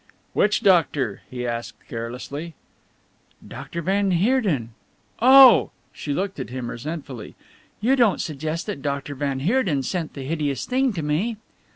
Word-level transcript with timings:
"Which 0.33 0.61
doctor?" 0.61 1.21
he 1.29 1.45
asked 1.45 1.87
carelessly. 1.87 2.55
"Doctor 3.47 3.83
van 3.83 4.09
Heerden 4.09 4.69
oh!" 5.21 5.69
She 5.93 6.11
looked 6.11 6.39
at 6.39 6.49
him 6.49 6.71
resentfully. 6.71 7.35
"You 7.81 7.95
don't 7.95 8.19
suggest 8.19 8.65
that 8.65 8.81
Doctor 8.81 9.13
van 9.13 9.41
Heerden 9.41 9.83
sent 9.83 10.15
that 10.15 10.23
hideous 10.23 10.65
thing 10.65 10.91
to 10.93 11.03
me?" 11.03 11.37